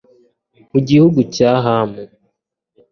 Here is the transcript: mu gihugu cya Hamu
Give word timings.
mu 0.71 0.79
gihugu 0.87 1.19
cya 1.35 1.51
Hamu 1.65 2.01